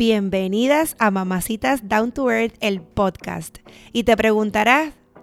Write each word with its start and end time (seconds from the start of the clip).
Bienvenidas 0.00 0.96
a 0.98 1.10
Mamacitas 1.10 1.86
Down 1.86 2.12
to 2.12 2.30
Earth, 2.30 2.54
el 2.60 2.80
podcast. 2.80 3.58
Y 3.92 4.04
te 4.04 4.16
preguntarás, 4.16 4.94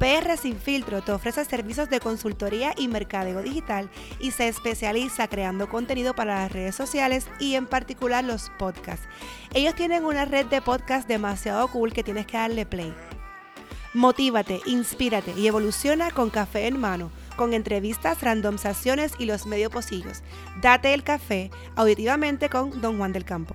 PR 0.00 0.38
Sin 0.38 0.58
Filtro 0.58 1.02
te 1.02 1.12
ofrece 1.12 1.44
servicios 1.44 1.90
de 1.90 2.00
consultoría 2.00 2.72
y 2.74 2.88
mercadeo 2.88 3.42
digital 3.42 3.90
y 4.18 4.30
se 4.30 4.48
especializa 4.48 5.28
creando 5.28 5.68
contenido 5.68 6.14
para 6.14 6.36
las 6.36 6.52
redes 6.52 6.74
sociales 6.74 7.26
y 7.38 7.54
en 7.54 7.66
particular 7.66 8.24
los 8.24 8.50
podcasts. 8.58 9.06
Ellos 9.52 9.74
tienen 9.74 10.06
una 10.06 10.24
red 10.24 10.46
de 10.46 10.62
podcasts 10.62 11.06
demasiado 11.06 11.68
cool 11.68 11.92
que 11.92 12.02
tienes 12.02 12.24
que 12.24 12.38
darle 12.38 12.64
play. 12.64 12.94
Motívate, 13.92 14.62
inspírate 14.64 15.34
y 15.36 15.46
evoluciona 15.46 16.10
con 16.10 16.30
café 16.30 16.66
en 16.66 16.80
mano, 16.80 17.10
con 17.36 17.52
entrevistas, 17.52 18.22
randomizaciones 18.22 19.12
y 19.18 19.26
los 19.26 19.44
medio 19.44 19.68
pocillos. 19.68 20.22
Date 20.62 20.94
el 20.94 21.02
café 21.04 21.50
auditivamente 21.76 22.48
con 22.48 22.80
Don 22.80 22.96
Juan 22.96 23.12
del 23.12 23.26
Campo. 23.26 23.54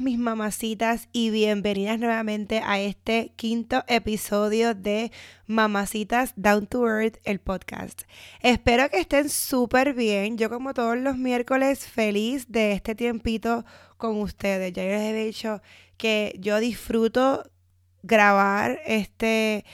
Mis 0.00 0.18
mamacitas 0.18 1.08
y 1.12 1.30
bienvenidas 1.30 1.98
nuevamente 1.98 2.62
a 2.64 2.80
este 2.80 3.32
quinto 3.36 3.84
episodio 3.88 4.74
de 4.74 5.12
Mamacitas 5.46 6.32
Down 6.36 6.66
to 6.66 6.86
Earth, 6.88 7.18
el 7.24 7.40
podcast. 7.40 8.02
Espero 8.40 8.88
que 8.88 9.00
estén 9.00 9.28
súper 9.28 9.92
bien. 9.92 10.38
Yo 10.38 10.48
como 10.48 10.72
todos 10.72 10.96
los 10.96 11.18
miércoles 11.18 11.86
feliz 11.86 12.50
de 12.50 12.72
este 12.72 12.94
tiempito 12.94 13.64
con 13.96 14.20
ustedes. 14.20 14.72
Ya 14.72 14.84
les 14.84 15.02
he 15.02 15.12
dicho 15.12 15.60
que 15.96 16.36
yo 16.38 16.58
disfruto 16.60 17.50
grabar 18.02 18.80
este, 18.86 19.64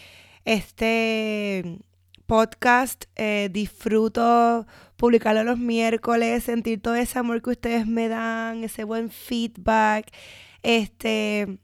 este 0.44 1.78
podcast, 2.28 3.06
eh, 3.16 3.48
disfruto 3.50 4.66
publicarlo 4.96 5.44
los 5.44 5.58
miércoles, 5.58 6.44
sentir 6.44 6.80
todo 6.82 6.94
ese 6.94 7.18
amor 7.18 7.40
que 7.40 7.50
ustedes 7.50 7.86
me 7.86 8.08
dan, 8.08 8.62
ese 8.62 8.84
buen 8.84 9.10
feedback. 9.10 10.12
Este, 10.62 11.58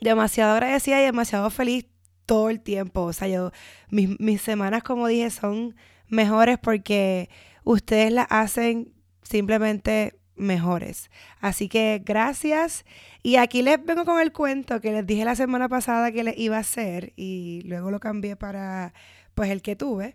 demasiado 0.00 0.54
agradecida 0.54 1.00
y 1.00 1.04
demasiado 1.04 1.48
feliz 1.50 1.86
todo 2.26 2.50
el 2.50 2.60
tiempo. 2.60 3.02
O 3.02 3.12
sea, 3.12 3.28
yo, 3.28 3.52
mis, 3.88 4.18
mis 4.18 4.42
semanas, 4.42 4.82
como 4.82 5.06
dije, 5.06 5.30
son 5.30 5.76
mejores 6.08 6.58
porque 6.58 7.30
ustedes 7.62 8.12
las 8.12 8.26
hacen 8.30 8.92
simplemente 9.22 10.18
mejores. 10.34 11.10
Así 11.40 11.68
que 11.68 12.02
gracias. 12.04 12.84
Y 13.22 13.36
aquí 13.36 13.62
les 13.62 13.84
vengo 13.84 14.04
con 14.04 14.20
el 14.20 14.32
cuento 14.32 14.80
que 14.80 14.90
les 14.90 15.06
dije 15.06 15.24
la 15.24 15.36
semana 15.36 15.68
pasada 15.68 16.10
que 16.10 16.24
les 16.24 16.36
iba 16.36 16.56
a 16.56 16.60
hacer 16.60 17.12
y 17.14 17.62
luego 17.66 17.92
lo 17.92 18.00
cambié 18.00 18.34
para 18.34 18.92
pues 19.34 19.50
el 19.50 19.62
que 19.62 19.76
tuve. 19.76 20.14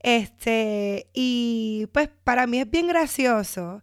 Este, 0.00 1.08
y 1.12 1.86
pues 1.92 2.08
para 2.24 2.46
mí 2.46 2.60
es 2.60 2.70
bien 2.70 2.88
gracioso. 2.88 3.82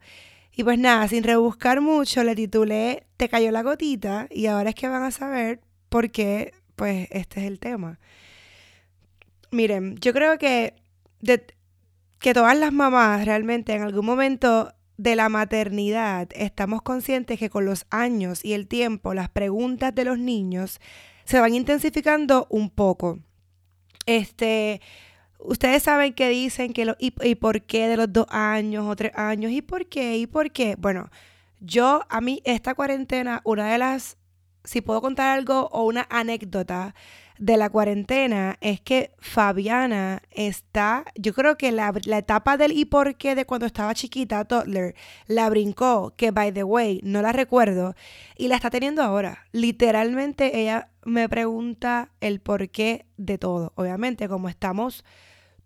Y 0.56 0.64
pues 0.64 0.80
nada, 0.80 1.08
sin 1.08 1.24
rebuscar 1.24 1.82
mucho, 1.82 2.24
le 2.24 2.36
titulé 2.36 3.06
Te 3.18 3.30
cayó 3.30 3.52
la 3.52 3.62
gotita 3.62 4.28
y 4.32 4.48
ahora 4.48 4.70
es 4.70 4.76
que 4.76 4.88
van 4.88 5.04
a 5.04 5.12
saber 5.12 5.62
por 5.90 6.10
qué, 6.10 6.54
pues 6.76 7.08
este 7.12 7.42
es 7.42 7.46
el 7.48 7.60
tema. 7.60 8.00
Miren, 9.52 9.98
yo 9.98 10.14
creo 10.14 10.38
que, 10.38 10.74
que 12.20 12.34
todas 12.34 12.58
las 12.58 12.74
mamás 12.74 13.26
realmente 13.26 13.74
en 13.74 13.84
algún 13.84 14.06
momento 14.06 14.74
de 14.98 15.16
la 15.16 15.30
maternidad 15.30 16.28
estamos 16.34 16.82
conscientes 16.82 17.38
que 17.40 17.50
con 17.50 17.66
los 17.66 17.86
años 17.92 18.44
y 18.44 18.54
el 18.54 18.68
tiempo 18.68 19.14
las 19.14 19.30
preguntas 19.30 19.94
de 19.94 20.06
los 20.06 20.18
niños 20.18 20.82
se 21.24 21.40
van 21.40 21.54
intensificando 21.54 22.48
un 22.50 22.70
poco. 22.70 23.20
Este, 24.07 24.81
Ustedes 25.40 25.84
saben 25.84 26.13
que 26.13 26.29
dicen 26.29 26.73
que 26.73 26.85
lo, 26.85 26.95
y, 27.00 27.12
por 27.35 27.62
qué 27.62 27.88
de 27.88 27.97
los 27.97 28.12
dos 28.12 28.25
años 28.29 28.85
o 28.88 28.95
tres 28.95 29.12
años, 29.16 29.51
y 29.51 29.62
por 29.62 29.85
qué, 29.85 30.18
y 30.18 30.28
por 30.28 30.51
qué. 30.51 30.75
Bueno, 30.78 31.09
yo, 31.59 32.01
a 32.09 32.22
mí, 32.22 32.41
esta 32.44 32.73
cuarentena, 32.73 33.41
una 33.44 33.72
de 33.72 33.78
las, 33.78 34.17
si 34.63 34.81
puedo 34.81 35.01
contar 35.01 35.38
algo 35.38 35.69
o 35.72 35.84
una 35.84 36.07
anécdota 36.09 36.96
de 37.40 37.58
la 37.58 37.70
cuarentena, 37.70 38.58
es 38.62 38.81
que 38.81 39.12
Fabiana 39.20 40.22
está, 40.31 41.06
yo 41.16 41.34
creo 41.34 41.58
que 41.58 41.72
la, 41.72 41.94
la 42.06 42.18
etapa 42.18 42.58
del 42.58 42.72
y 42.72 42.86
por 42.86 43.16
qué 43.16 43.35
de 43.35 43.46
cuando 43.46 43.66
estaba 43.66 43.94
chiquita, 43.94 44.46
toddler, 44.46 44.96
la 45.28 45.50
brincó, 45.50 46.14
que 46.16 46.32
by 46.32 46.52
the 46.52 46.64
way, 46.64 47.00
no 47.03 47.22
la 47.22 47.32
recuerdo, 47.32 47.96
y 48.38 48.47
la 48.47 48.56
está 48.56 48.70
teniendo 48.70 49.03
ahora. 49.03 49.46
Literalmente 49.52 50.59
ella 50.59 50.90
me 51.06 51.29
pregunta 51.29 52.11
el 52.22 52.40
por 52.40 52.70
qué 52.70 53.06
de 53.17 53.38
todo. 53.38 53.73
Obviamente, 53.76 54.28
como 54.28 54.50
estamos 54.50 55.06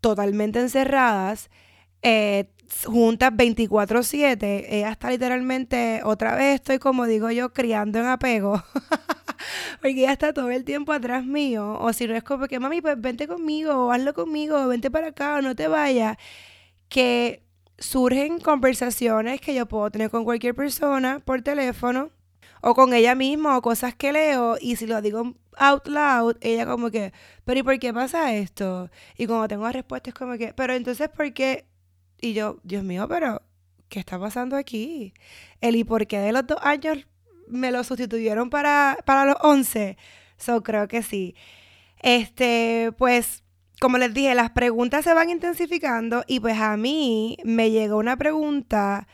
totalmente 0.02 0.60
encerradas, 0.60 1.50
eh, 2.02 2.50
juntas 2.86 3.32
24/7, 3.34 4.66
ella 4.70 4.92
está 4.92 5.10
literalmente, 5.10 6.02
otra 6.04 6.36
vez 6.36 6.56
estoy 6.56 6.80
como 6.80 7.06
digo 7.06 7.30
yo, 7.32 7.54
criando 7.54 8.00
en 8.00 8.06
apego. 8.06 8.64
Porque 9.82 10.02
ella 10.02 10.12
está 10.14 10.34
todo 10.34 10.50
el 10.52 10.64
tiempo 10.64 10.94
atrás 10.94 11.26
mío. 11.26 11.78
O 11.80 11.94
si 11.94 12.08
no 12.08 12.16
es 12.16 12.24
como 12.24 12.48
que, 12.48 12.60
mami, 12.60 12.82
pues 12.82 13.00
vente 13.00 13.28
conmigo, 13.28 13.88
o 13.88 13.92
hazlo 13.92 14.14
conmigo, 14.14 14.68
vente 14.68 14.92
para 14.92 15.08
acá, 15.08 15.38
o 15.38 15.42
no 15.42 15.56
te 15.56 15.68
vayas. 15.68 16.18
Que 16.90 17.44
surgen 17.82 18.40
conversaciones 18.40 19.42
que 19.42 19.54
yo 19.56 19.66
puedo 19.68 19.90
tener 19.92 20.10
con 20.10 20.24
cualquier 20.24 20.56
persona 20.56 21.20
por 21.20 21.42
teléfono 21.42 22.12
o 22.62 22.76
con 22.76 22.94
ella 22.94 23.16
misma 23.16 23.58
o 23.58 23.62
cosas 23.62 23.96
que 23.96 24.12
leo 24.14 24.58
y 24.62 24.76
si 24.76 24.86
lo 24.86 25.02
digo 25.02 25.36
out 25.58 25.88
loud, 25.88 26.38
ella 26.42 26.66
como 26.66 26.92
que, 26.92 27.12
pero 27.44 27.60
¿y 27.60 27.64
por 27.64 27.80
qué 27.80 27.94
pasa 27.94 28.34
esto? 28.34 28.90
Y 29.18 29.28
cuando 29.28 29.48
tengo 29.48 29.64
la 29.64 29.72
respuesta 29.72 30.12
es 30.12 30.14
como 30.14 30.38
que, 30.38 30.54
pero 30.54 30.74
entonces 30.74 31.10
¿por 31.10 31.34
qué? 31.34 31.66
Y 32.22 32.34
yo, 32.34 32.60
Dios 32.64 32.84
mío, 32.84 33.08
pero 33.10 33.42
¿qué 33.90 34.00
está 34.00 34.20
pasando 34.20 34.56
aquí? 34.56 35.14
El 35.60 35.76
y 35.76 35.84
por 35.84 36.08
qué 36.08 36.20
de 36.20 36.32
los 36.32 36.46
dos 36.48 36.60
años 36.62 37.06
me 37.52 37.72
lo 37.72 37.84
sustituyeron 37.84 38.50
para, 38.50 38.98
para 39.06 39.26
los 39.26 39.36
11. 39.42 39.98
So, 40.38 40.64
creo 40.64 40.88
que 40.88 41.04
sí. 41.04 41.36
Este, 42.02 42.92
pues, 42.98 43.44
como 43.80 43.98
les 43.98 44.14
dije, 44.14 44.34
las 44.36 44.52
preguntas 44.52 45.04
se 45.04 45.14
van 45.14 45.30
intensificando 45.30 46.24
y 46.28 46.40
pues 46.40 46.60
a 46.60 46.78
mí 46.78 47.38
me 47.44 47.72
llegó 47.72 47.98
una 47.98 48.18
pregunta 48.18 49.08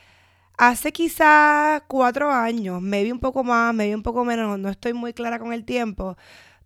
hace 0.58 0.92
quizás 0.92 1.84
cuatro 1.88 2.32
años, 2.32 2.82
me 2.82 3.04
vi 3.04 3.12
un 3.12 3.20
poco 3.20 3.44
más, 3.44 3.74
me 3.74 3.88
vi 3.88 3.94
un 3.94 4.04
poco 4.04 4.26
menos, 4.26 4.58
no 4.60 4.70
estoy 4.70 4.94
muy 4.94 5.14
clara 5.14 5.40
con 5.40 5.54
el 5.54 5.66
tiempo, 5.66 6.18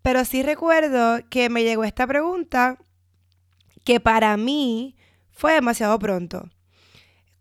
pero 0.02 0.26
sí 0.26 0.44
recuerdo 0.44 1.20
que 1.30 1.50
me 1.50 1.64
llegó 1.64 1.84
esta 1.84 2.08
pregunta 2.08 2.78
que 3.84 4.00
para 4.00 4.38
mí 4.38 4.96
fue 5.32 5.54
demasiado 5.54 5.98
pronto. 6.00 6.50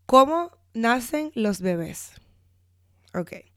¿Cómo 0.06 0.50
nacen 0.75 1.31
los 1.35 1.61
bebés? 1.61 2.12
Ok. 3.15 3.50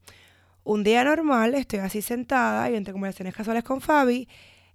Un 0.64 0.82
día 0.82 1.04
normal, 1.04 1.54
estoy 1.54 1.80
así 1.80 2.00
sentada 2.00 2.70
y 2.70 2.74
entre 2.74 2.92
conversaciones 2.92 3.34
casuales 3.34 3.64
con 3.64 3.82
Fabi, 3.82 4.28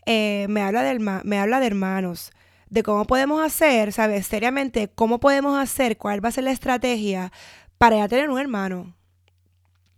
eh, 0.06 0.46
me, 0.48 0.62
habla 0.62 0.84
de 0.84 1.00
me 1.00 1.40
habla 1.40 1.60
de 1.60 1.66
hermanos, 1.66 2.32
de 2.70 2.84
cómo 2.84 3.06
podemos 3.06 3.44
hacer, 3.44 3.92
¿sabes? 3.92 4.28
Seriamente, 4.28 4.90
cómo 4.94 5.20
podemos 5.20 5.58
hacer, 5.60 5.98
cuál 5.98 6.24
va 6.24 6.30
a 6.30 6.32
ser 6.32 6.44
la 6.44 6.52
estrategia 6.52 7.32
para 7.80 7.96
ella 7.96 8.08
tener 8.08 8.30
un 8.30 8.40
hermano. 8.40 8.96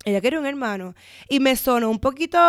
Ella 0.06 0.22
quiere 0.22 0.40
un 0.40 0.46
hermano. 0.46 0.96
Y 1.30 1.42
me 1.42 1.56
sonó 1.58 1.90
un 1.90 2.00
poquito, 2.00 2.40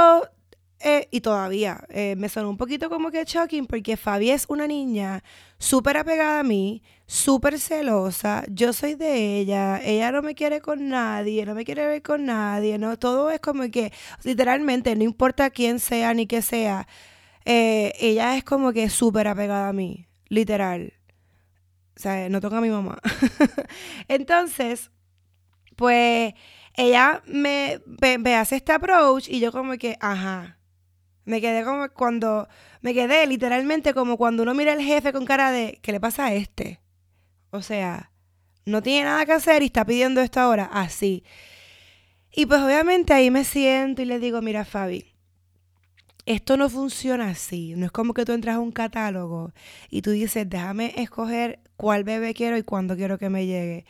eh, 0.83 1.09
y 1.11 1.21
todavía, 1.21 1.85
eh, 1.91 2.17
me 2.17 2.29
sonó 2.29 2.51
un 2.51 2.57
poquito 2.57 2.91
como 2.91 3.11
que 3.11 3.25
shocking 3.25 3.67
porque 3.67 3.97
Fabi 3.97 4.31
es 4.31 4.47
una 4.49 4.67
niña 4.67 5.23
súper 5.59 5.97
apegada 5.97 6.41
a 6.41 6.43
mí, 6.43 6.83
súper 7.07 7.61
celosa, 7.61 8.45
yo 8.49 8.73
soy 8.73 8.95
de 8.95 9.39
ella, 9.39 9.81
ella 9.83 10.11
no 10.11 10.23
me 10.23 10.35
quiere 10.35 10.61
con 10.61 10.89
nadie, 10.89 11.47
no 11.47 11.55
me 11.55 11.65
quiere 11.65 11.87
ver 11.87 12.03
con 12.03 12.25
nadie, 12.27 12.79
¿no? 12.79 12.99
Todo 12.99 13.31
es 13.31 13.41
como 13.41 13.71
que, 13.71 13.93
literalmente, 14.25 14.97
no 14.97 15.05
importa 15.05 15.51
quién 15.51 15.79
sea 15.79 16.15
ni 16.15 16.27
qué 16.27 16.43
sea, 16.43 16.89
eh, 17.45 17.93
ella 18.01 18.37
es 18.37 18.45
como 18.45 18.73
que 18.73 18.89
súper 18.91 19.29
apegada 19.29 19.69
a 19.69 19.73
mí, 19.73 20.07
literal. 20.29 20.95
O 21.97 22.01
sea, 22.01 22.29
no 22.29 22.41
toca 22.41 22.59
a 22.59 22.61
mi 22.61 22.71
mamá. 22.71 22.99
Entonces, 24.09 24.91
pues 25.77 26.35
ella 26.75 27.23
me, 27.27 27.81
me, 28.19 28.37
hace 28.37 28.57
este 28.57 28.73
approach 28.73 29.29
y 29.29 29.41
yo 29.41 29.53
como 29.53 29.77
que, 29.79 29.97
ajá. 30.01 30.59
Me 31.25 31.41
quedé 31.41 31.65
como 31.65 31.89
cuando, 31.91 32.49
me 32.81 32.95
quedé 32.95 33.27
literalmente 33.27 33.95
como 33.95 34.17
cuando 34.17 34.43
uno 34.43 34.55
mira 34.55 34.73
al 34.73 34.81
jefe 34.81 35.13
con 35.13 35.25
cara 35.25 35.51
de, 35.53 35.79
¿qué 35.83 35.93
le 35.93 36.01
pasa 36.01 36.27
a 36.27 36.35
este? 36.35 36.81
O 37.51 37.63
sea, 37.63 38.11
no 38.65 38.83
tiene 38.83 39.05
nada 39.05 39.27
que 39.27 39.33
hacer 39.33 39.63
y 39.63 39.67
está 39.67 39.85
pidiendo 39.85 40.21
esto 40.21 40.41
ahora, 40.41 40.69
así. 40.73 41.25
Y 42.35 42.47
pues 42.47 42.61
obviamente 42.61 43.13
ahí 43.13 43.31
me 43.31 43.45
siento 43.45 44.03
y 44.03 44.07
le 44.07 44.19
digo, 44.19 44.41
mira 44.41 44.65
Fabi, 44.65 45.13
esto 46.25 46.57
no 46.57 46.69
funciona 46.69 47.29
así. 47.31 47.75
No 47.77 47.87
es 47.87 47.93
como 47.93 48.15
que 48.15 48.25
tú 48.25 48.33
entras 48.33 48.57
a 48.57 48.61
un 48.61 48.73
catálogo 48.73 49.53
y 49.91 50.03
tú 50.03 50.11
dices, 50.13 50.49
déjame 50.49 50.95
escoger 50.97 51.61
cuál 51.77 52.05
bebé 52.05 52.35
quiero 52.35 52.57
y 52.57 52.63
cuándo 52.63 52.97
quiero 52.97 53.19
que 53.19 53.29
me 53.29 53.47
llegue. 53.47 53.85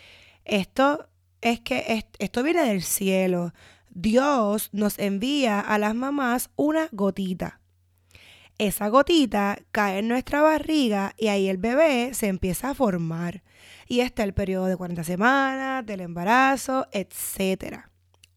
Esto 0.44 1.08
es 1.40 1.61
que 1.61 2.05
esto 2.19 2.43
viene 2.43 2.64
del 2.64 2.82
cielo. 2.82 3.52
Dios 3.94 4.71
nos 4.73 4.99
envía 4.99 5.61
a 5.61 5.79
las 5.79 5.94
mamás 5.94 6.50
una 6.56 6.89
gotita 6.93 7.62
esa 8.59 8.89
gotita 8.89 9.59
cae 9.73 9.99
en 9.99 10.09
nuestra 10.09 10.43
barriga 10.43 11.15
y 11.19 11.29
ahí 11.29 11.49
el 11.49 11.56
bebé 11.56 12.15
se 12.15 12.29
empieza 12.29 12.71
a 12.71 12.75
formar. 12.75 13.43
Y 13.89 14.00
está 14.00 14.23
el 14.23 14.35
periodo 14.35 14.67
de 14.67 14.77
40 14.77 15.05
semanas, 15.05 15.85
del 15.85 16.00
embarazo, 16.00 16.87
etc. 16.93 17.87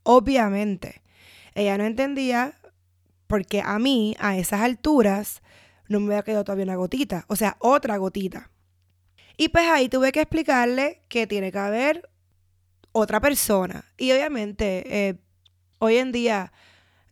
Obviamente, 0.04 1.04
ella 1.54 1.78
no 1.78 1.86
entendía 1.86 2.56
porque 3.28 3.62
a 3.62 3.78
mí, 3.80 4.16
a 4.20 4.38
esas 4.38 4.62
alturas, 4.62 5.42
no 5.88 6.00
me 6.00 6.14
había 6.14 6.24
quedado 6.24 6.44
todavía 6.44 6.66
una 6.66 6.76
gotita, 6.76 7.26
o 7.28 7.36
sea, 7.36 7.58
otra 7.60 7.98
gotita. 7.98 8.50
Y 9.38 9.50
pues 9.50 9.68
ahí 9.68 9.90
tuve 9.90 10.12
que 10.12 10.22
explicarle 10.22 11.02
que 11.08 11.28
tiene 11.28 11.52
que 11.52 11.60
haber 11.60 12.10
otra 12.92 13.20
persona. 13.20 13.86
Y 13.98 14.12
obviamente, 14.12 14.84
eh, 14.88 15.16
hoy 15.80 15.98
en 15.98 16.12
día 16.12 16.52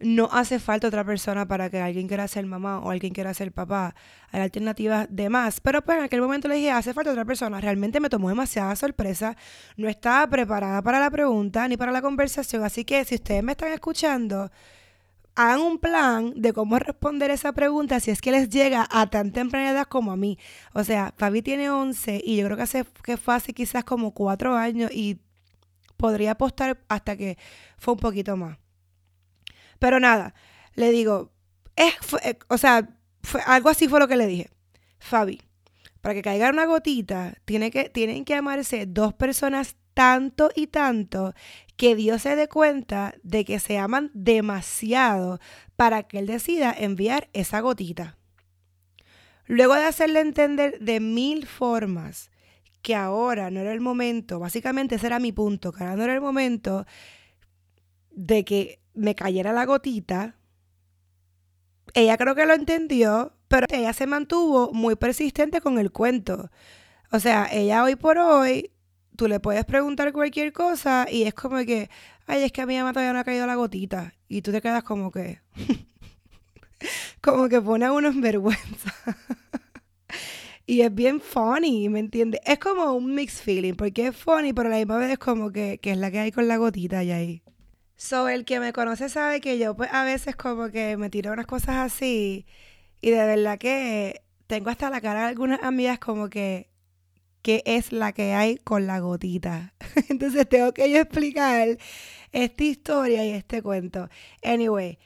no 0.04 0.30
hace 0.32 0.60
falta 0.60 0.88
otra 0.88 1.04
persona 1.04 1.48
para 1.48 1.70
que 1.70 1.80
alguien 1.80 2.08
quiera 2.08 2.28
ser 2.28 2.46
mamá 2.46 2.80
o 2.80 2.92
alguien 2.92 3.14
quiera 3.14 3.34
ser 3.34 3.52
papá. 3.52 3.96
Hay 4.32 4.42
alternativas 4.42 5.08
de 5.10 5.30
más. 5.30 5.62
Pero 5.62 5.82
pues 5.82 5.98
en 5.98 6.04
aquel 6.04 6.22
momento 6.22 6.48
le 6.48 6.56
dije, 6.56 6.72
hace 6.72 6.94
falta 6.94 7.12
otra 7.12 7.26
persona. 7.26 7.62
Realmente 7.62 8.00
me 8.00 8.10
tomó 8.10 8.30
demasiada 8.30 8.76
sorpresa. 8.76 9.38
No 9.78 9.88
estaba 9.88 10.28
preparada 10.28 10.82
para 10.82 11.00
la 11.00 11.10
pregunta 11.10 11.68
ni 11.68 11.78
para 11.78 11.92
la 11.92 12.02
conversación. 12.02 12.64
Así 12.64 12.84
que 12.84 13.06
si 13.06 13.16
ustedes 13.16 13.44
me 13.44 13.54
están 13.54 13.72
escuchando, 13.72 14.52
hagan 15.36 15.62
un 15.62 15.80
plan 15.80 16.34
de 16.36 16.54
cómo 16.54 16.78
responder 16.80 17.32
esa 17.32 17.54
pregunta 17.54 18.00
si 18.00 18.12
es 18.12 18.22
que 18.22 18.32
les 18.32 18.50
llega 18.50 18.88
a 18.92 19.10
tan 19.10 19.32
temprana 19.32 19.72
edad 19.72 19.88
como 19.88 20.12
a 20.12 20.18
mí. 20.18 20.38
O 20.74 20.84
sea, 20.84 21.14
Fabi 21.18 21.42
tiene 21.42 21.70
11 21.70 22.22
y 22.24 22.38
yo 22.38 22.46
creo 22.46 22.58
que, 22.58 22.64
hace, 22.64 22.86
que 23.04 23.18
fue 23.18 23.36
hace 23.36 23.54
quizás 23.54 23.84
como 23.84 24.12
4 24.12 24.56
años 24.56 24.92
y 24.94 25.20
podría 26.04 26.32
apostar 26.32 26.84
hasta 26.90 27.16
que 27.16 27.38
fue 27.78 27.94
un 27.94 28.00
poquito 28.02 28.36
más. 28.36 28.58
Pero 29.80 30.02
nada, 30.02 30.36
le 30.76 30.92
digo, 30.92 31.32
es, 31.78 31.94
eh, 32.26 32.38
o 32.50 32.58
sea, 32.58 32.90
fue, 33.22 33.40
algo 33.46 33.70
así 33.70 33.88
fue 33.88 34.02
lo 34.02 34.10
que 34.10 34.18
le 34.18 34.28
dije. 34.28 34.50
Fabi, 35.00 35.42
para 36.02 36.14
que 36.14 36.22
caiga 36.22 36.50
una 36.50 36.66
gotita, 36.66 37.36
tiene 37.46 37.72
que, 37.72 37.88
tienen 37.88 38.26
que 38.26 38.36
amarse 38.36 38.86
dos 38.86 39.14
personas 39.14 39.78
tanto 39.94 40.52
y 40.54 40.68
tanto 40.68 41.34
que 41.78 41.96
Dios 41.96 42.24
se 42.24 42.36
dé 42.36 42.50
cuenta 42.50 43.16
de 43.24 43.46
que 43.46 43.60
se 43.60 43.78
aman 43.78 44.12
demasiado 44.14 45.40
para 45.78 46.04
que 46.04 46.20
Él 46.20 46.28
decida 46.28 46.76
enviar 46.78 47.30
esa 47.32 47.62
gotita. 47.62 48.18
Luego 49.46 49.76
de 49.76 49.86
hacerle 49.86 50.20
entender 50.20 50.80
de 50.82 51.00
mil 51.00 51.48
formas 51.48 52.30
que 52.84 52.96
ahora 52.96 53.50
no 53.50 53.62
era 53.62 53.74
el 53.74 53.80
momento, 53.80 54.40
básicamente 54.40 54.96
ese 54.96 55.08
era 55.08 55.18
mi 55.18 55.32
punto, 55.32 55.72
que 55.72 55.84
ahora 55.84 55.96
no 55.96 56.04
era 56.04 56.14
el 56.14 56.22
momento 56.22 56.86
de 58.12 58.44
que 58.44 58.82
me 58.94 59.16
cayera 59.16 59.54
la 59.54 59.66
gotita. 59.66 60.36
Ella 61.94 62.18
creo 62.18 62.36
que 62.36 62.46
lo 62.46 62.54
entendió, 62.54 63.38
pero 63.48 63.66
ella 63.70 63.94
se 63.94 64.06
mantuvo 64.06 64.72
muy 64.74 64.96
persistente 64.96 65.62
con 65.62 65.80
el 65.80 65.92
cuento. 65.92 66.52
O 67.10 67.20
sea, 67.20 67.48
ella 67.52 67.84
hoy 67.84 67.96
por 67.96 68.18
hoy, 68.18 68.72
tú 69.16 69.30
le 69.30 69.40
puedes 69.40 69.64
preguntar 69.64 70.12
cualquier 70.12 70.52
cosa 70.52 71.08
y 71.10 71.24
es 71.24 71.34
como 71.34 71.58
que, 71.60 71.90
ay, 72.28 72.44
es 72.44 72.52
que 72.52 72.62
a 72.62 72.66
mi 72.66 72.78
mamá 72.78 72.92
todavía 72.92 73.14
no 73.14 73.20
ha 73.20 73.24
caído 73.24 73.48
la 73.48 73.56
gotita. 73.56 74.14
Y 74.28 74.42
tú 74.42 74.52
te 74.52 74.62
quedas 74.62 74.84
como 74.84 75.10
que, 75.10 75.40
como 77.22 77.48
que 77.48 77.62
pone 77.62 77.86
a 77.86 77.94
uno 77.94 78.10
en 78.10 78.20
vergüenza. 78.20 78.94
y 80.66 80.82
es 80.82 80.94
bien 80.94 81.20
funny, 81.20 81.90
¿me 81.90 82.00
entiendes? 82.00 82.42
Es 82.46 82.60
como 82.60 82.94
un 82.94 83.14
mixed 83.16 83.44
feeling, 83.44 83.74
porque 83.74 84.08
es 84.08 84.16
funny, 84.16 84.54
pero 84.54 84.70
a 84.70 84.72
la 84.72 84.78
misma 84.78 84.98
vez 84.98 85.12
es 85.12 85.20
como 85.20 85.52
que, 85.52 85.80
que 85.82 85.92
es 85.92 85.98
la 85.98 86.12
que 86.12 86.20
hay 86.20 86.32
con 86.32 86.48
la 86.48 86.58
gotita 86.58 87.04
y 87.04 87.12
ahí. 87.12 87.44
So, 87.96 88.28
el 88.28 88.46
que 88.46 88.60
me 88.60 88.74
conoce 88.74 89.10
sabe 89.10 89.40
que 89.40 89.58
yo 89.58 89.76
pues 89.76 89.90
a 89.94 90.04
veces 90.04 90.36
como 90.36 90.70
que 90.70 90.98
me 90.98 91.10
tiro 91.10 91.32
unas 91.32 91.46
cosas 91.46 91.76
así 91.78 92.46
y 93.02 93.12
de 93.12 93.26
verdad 93.26 93.58
que 93.58 94.24
tengo 94.48 94.70
hasta 94.70 94.90
la 94.90 95.02
cara 95.02 95.22
de 95.22 95.28
algunas 95.28 95.64
amigas 95.64 96.00
como 96.00 96.30
que 96.30 96.70
qué 97.42 97.62
es 97.66 97.92
la 97.92 98.14
que 98.14 98.34
hay 98.34 98.58
con 98.58 98.88
la 98.88 99.00
gotita. 99.00 99.74
Entonces 100.10 100.48
tengo 100.50 100.74
que 100.74 100.90
yo 100.92 101.00
explicar 101.00 101.78
esta 102.32 102.64
historia 102.64 103.26
y 103.26 103.32
este 103.32 103.62
cuento. 103.62 104.10
Anyway, 104.44 105.00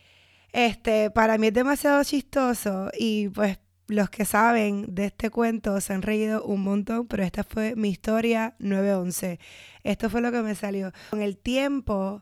este 0.53 1.11
para 1.11 1.37
mí 1.37 1.47
es 1.47 1.53
demasiado 1.53 2.03
chistoso 2.03 2.89
y 2.97 3.29
pues 3.29 3.59
los 3.87 4.09
que 4.09 4.25
saben 4.25 4.93
de 4.93 5.05
este 5.05 5.29
cuento 5.29 5.79
se 5.81 5.93
han 5.93 6.01
reído 6.01 6.43
un 6.43 6.61
montón, 6.61 7.07
pero 7.07 7.23
esta 7.23 7.43
fue 7.43 7.75
mi 7.75 7.89
historia 7.89 8.55
911. 8.59 9.39
Esto 9.83 10.09
fue 10.09 10.21
lo 10.21 10.31
que 10.31 10.41
me 10.41 10.55
salió. 10.55 10.91
Con 11.09 11.21
el 11.21 11.37
tiempo 11.37 12.21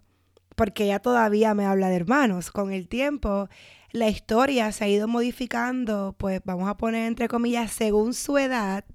porque 0.56 0.86
ella 0.86 1.00
todavía 1.00 1.54
me 1.54 1.66
habla 1.66 1.90
de 1.90 1.98
hermanos. 1.98 2.52
Con 2.52 2.72
el 2.72 2.88
tiempo, 2.88 3.50
la 3.92 4.08
historia 4.10 4.72
se 4.72 4.86
ha 4.86 4.88
ido 4.88 5.08
modificando, 5.08 6.16
pues 6.18 6.42
vamos 6.46 6.70
a 6.70 6.78
poner 6.78 7.08
entre 7.08 7.28
comillas, 7.28 7.72
según 7.72 8.14
su 8.14 8.38
edad, 8.38 8.86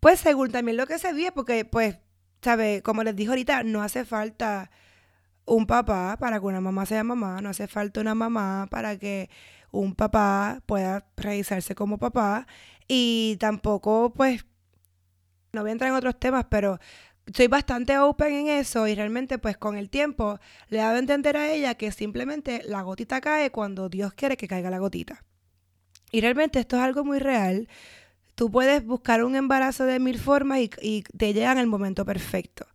pues 0.00 0.20
según 0.20 0.50
también 0.50 0.76
lo 0.76 0.86
que 0.86 0.98
se 0.98 1.12
vive, 1.12 1.32
porque 1.32 1.64
pues, 1.64 1.98
¿sabe? 2.42 2.82
Como 2.82 3.02
les 3.02 3.16
dije 3.16 3.30
ahorita, 3.30 3.62
no 3.64 3.82
hace 3.82 4.04
falta 4.04 4.70
un 5.44 5.66
papá 5.66 6.16
para 6.20 6.38
que 6.40 6.46
una 6.46 6.60
mamá 6.60 6.86
sea 6.86 7.04
mamá, 7.04 7.40
no 7.40 7.48
hace 7.48 7.66
falta 7.68 8.00
una 8.00 8.14
mamá 8.14 8.68
para 8.70 8.98
que 8.98 9.30
un 9.70 9.94
papá 9.94 10.62
pueda 10.66 11.06
realizarse 11.16 11.74
como 11.74 11.98
papá 11.98 12.46
y 12.86 13.36
tampoco 13.38 14.12
pues 14.14 14.46
no 15.52 15.62
voy 15.62 15.70
a 15.70 15.72
entrar 15.72 15.90
en 15.90 15.96
otros 15.96 16.18
temas, 16.18 16.46
pero 16.48 16.78
soy 17.34 17.46
bastante 17.46 17.98
open 17.98 18.32
en 18.32 18.48
eso 18.48 18.86
y 18.86 18.94
realmente 18.94 19.38
pues 19.38 19.56
con 19.56 19.76
el 19.76 19.90
tiempo 19.90 20.38
le 20.68 20.78
he 20.78 20.80
dado 20.80 20.96
a 20.96 20.98
entender 20.98 21.36
a 21.36 21.50
ella 21.50 21.74
que 21.74 21.92
simplemente 21.92 22.62
la 22.64 22.82
gotita 22.82 23.20
cae 23.20 23.50
cuando 23.50 23.88
Dios 23.88 24.14
quiere 24.14 24.36
que 24.36 24.48
caiga 24.48 24.70
la 24.70 24.78
gotita. 24.78 25.24
Y 26.10 26.20
realmente 26.22 26.58
esto 26.58 26.76
es 26.76 26.82
algo 26.82 27.04
muy 27.04 27.18
real. 27.18 27.68
Tú 28.34 28.50
puedes 28.50 28.84
buscar 28.84 29.24
un 29.24 29.36
embarazo 29.36 29.84
de 29.84 29.98
mil 29.98 30.18
formas 30.18 30.60
y, 30.60 30.70
y 30.80 31.02
te 31.02 31.34
llega 31.34 31.52
en 31.52 31.58
el 31.58 31.66
momento 31.66 32.04
perfecto. 32.04 32.66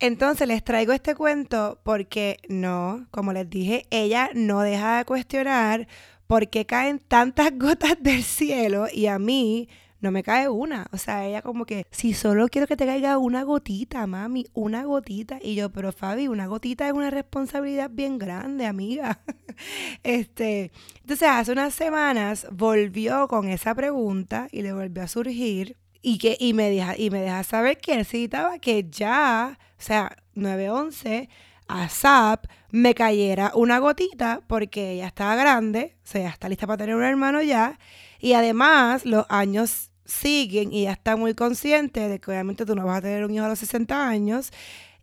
Entonces 0.00 0.48
les 0.48 0.64
traigo 0.64 0.92
este 0.92 1.14
cuento 1.14 1.80
porque 1.84 2.38
no, 2.48 3.06
como 3.10 3.32
les 3.32 3.48
dije, 3.48 3.86
ella 3.90 4.30
no 4.34 4.60
deja 4.60 4.98
de 4.98 5.04
cuestionar 5.04 5.88
por 6.26 6.48
qué 6.48 6.66
caen 6.66 6.98
tantas 6.98 7.50
gotas 7.58 7.96
del 8.00 8.22
cielo 8.22 8.86
y 8.92 9.06
a 9.06 9.18
mí 9.18 9.68
no 10.04 10.10
me 10.10 10.22
cae 10.22 10.48
una. 10.48 10.86
O 10.92 10.98
sea, 10.98 11.26
ella 11.26 11.40
como 11.40 11.64
que, 11.64 11.86
si 11.90 12.12
solo 12.12 12.48
quiero 12.48 12.66
que 12.66 12.76
te 12.76 12.86
caiga 12.86 13.16
una 13.16 13.42
gotita, 13.42 14.06
mami, 14.06 14.46
una 14.52 14.84
gotita. 14.84 15.38
Y 15.42 15.54
yo, 15.54 15.70
pero 15.70 15.92
Fabi, 15.92 16.28
una 16.28 16.46
gotita 16.46 16.86
es 16.86 16.92
una 16.92 17.10
responsabilidad 17.10 17.90
bien 17.90 18.18
grande, 18.18 18.66
amiga. 18.66 19.20
este, 20.02 20.72
entonces 21.00 21.28
hace 21.28 21.52
unas 21.52 21.74
semanas 21.74 22.46
volvió 22.52 23.26
con 23.28 23.48
esa 23.48 23.74
pregunta 23.74 24.48
y 24.52 24.60
le 24.60 24.74
volvió 24.74 25.02
a 25.02 25.08
surgir 25.08 25.78
y, 26.02 26.18
que, 26.18 26.36
y, 26.38 26.52
me, 26.52 26.68
deja, 26.68 26.98
y 26.98 27.08
me 27.08 27.22
deja 27.22 27.42
saber 27.42 27.78
que 27.78 27.96
necesitaba 27.96 28.58
que 28.58 28.86
ya, 28.90 29.58
o 29.78 29.82
sea, 29.82 30.14
911, 30.34 31.30
a 31.66 31.88
SAP 31.88 32.46
me 32.74 32.92
cayera 32.92 33.52
una 33.54 33.78
gotita 33.78 34.42
porque 34.48 34.94
ella 34.94 35.06
estaba 35.06 35.36
grande, 35.36 35.96
o 36.02 36.08
sea, 36.08 36.30
está 36.30 36.48
lista 36.48 36.66
para 36.66 36.78
tener 36.78 36.96
un 36.96 37.04
hermano 37.04 37.40
ya. 37.40 37.78
Y 38.18 38.32
además, 38.32 39.06
los 39.06 39.26
años 39.28 39.92
siguen 40.04 40.72
y 40.72 40.82
ya 40.82 40.92
está 40.92 41.14
muy 41.14 41.34
consciente 41.34 42.08
de 42.08 42.18
que 42.18 42.32
obviamente 42.32 42.66
tú 42.66 42.74
no 42.74 42.84
vas 42.84 42.98
a 42.98 43.02
tener 43.02 43.24
un 43.24 43.32
hijo 43.32 43.44
a 43.44 43.48
los 43.48 43.60
60 43.60 44.08
años. 44.08 44.50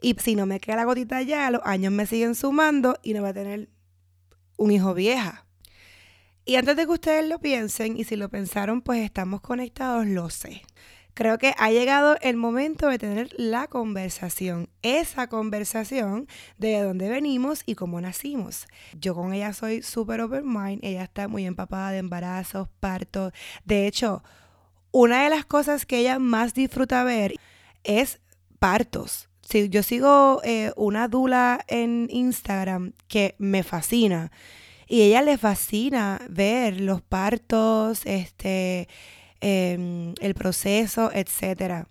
Y 0.01 0.17
si 0.19 0.35
no 0.35 0.45
me 0.45 0.59
queda 0.59 0.75
la 0.75 0.83
gotita 0.83 1.21
ya, 1.21 1.49
los 1.49 1.61
años 1.63 1.93
me 1.93 2.05
siguen 2.05 2.35
sumando 2.35 2.99
y 3.03 3.13
no 3.13 3.21
voy 3.21 3.29
a 3.29 3.33
tener 3.33 3.69
un 4.57 4.71
hijo 4.71 4.93
vieja. 4.93 5.45
Y 6.43 6.57
antes 6.57 6.75
de 6.75 6.85
que 6.85 6.91
ustedes 6.91 7.25
lo 7.29 7.39
piensen, 7.39 7.95
y 7.95 8.03
si 8.03 8.17
lo 8.17 8.27
pensaron, 8.27 8.81
pues 8.81 8.99
estamos 8.99 9.39
conectados, 9.39 10.05
lo 10.07 10.29
sé. 10.29 10.63
Creo 11.13 11.37
que 11.37 11.53
ha 11.57 11.71
llegado 11.71 12.17
el 12.21 12.37
momento 12.37 12.87
de 12.87 12.97
tener 12.97 13.29
la 13.37 13.67
conversación, 13.67 14.69
esa 14.81 15.27
conversación 15.27 16.27
de 16.57 16.81
dónde 16.81 17.09
venimos 17.09 17.63
y 17.65 17.75
cómo 17.75 17.99
nacimos. 17.99 18.67
Yo 18.99 19.13
con 19.13 19.33
ella 19.33 19.53
soy 19.53 19.81
súper 19.81 20.21
open 20.21 20.47
mind, 20.47 20.79
ella 20.83 21.03
está 21.03 21.27
muy 21.27 21.45
empapada 21.45 21.91
de 21.91 21.97
embarazos, 21.97 22.69
partos. 22.79 23.33
De 23.65 23.87
hecho, 23.87 24.23
una 24.91 25.23
de 25.23 25.29
las 25.29 25.45
cosas 25.45 25.85
que 25.85 25.99
ella 25.99 26.19
más 26.19 26.53
disfruta 26.53 27.03
ver 27.03 27.35
es 27.83 28.19
partos. 28.59 29.29
Yo 29.69 29.83
sigo 29.83 30.39
eh, 30.45 30.71
una 30.77 31.09
dula 31.09 31.65
en 31.67 32.07
Instagram 32.09 32.93
que 33.09 33.35
me 33.37 33.63
fascina 33.63 34.31
y 34.87 35.01
ella 35.01 35.21
le 35.21 35.37
fascina 35.37 36.21
ver 36.29 36.79
los 36.79 37.01
partos, 37.01 38.01
este, 38.05 38.87
em, 39.41 40.13
el 40.21 40.33
proceso, 40.33 41.11
etc. 41.13 41.87